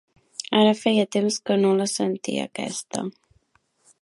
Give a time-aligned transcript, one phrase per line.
[0.59, 3.09] Ara feia temps que no la sentia, aquesta!